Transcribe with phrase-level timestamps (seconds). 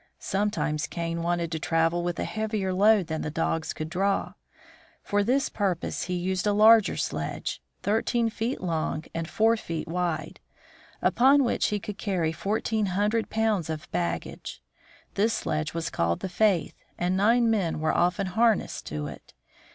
[0.17, 4.33] Sometimes Kane wanted to travel with a heavier load than the dogs could draw.
[5.03, 10.39] For this purpose he used a larger sledge, thirteen feet long and four feet wide,
[11.03, 14.63] upon 38 THE FROZEN NORTH which he could carry fourteen hundred pounds of baggage.
[15.13, 19.35] This sledge was called the" Faith," and nine men were often harnessed to it.